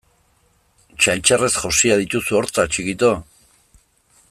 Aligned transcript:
Txantxarrez 1.03 1.51
josia 1.65 1.99
dituzu 2.05 2.39
hortzak 2.41 2.73
txikito! 2.77 3.13